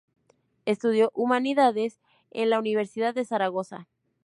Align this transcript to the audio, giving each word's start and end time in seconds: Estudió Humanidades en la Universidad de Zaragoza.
Estudió 0.65 1.11
Humanidades 1.13 1.99
en 2.31 2.49
la 2.49 2.57
Universidad 2.57 3.13
de 3.13 3.23
Zaragoza. 3.23 3.87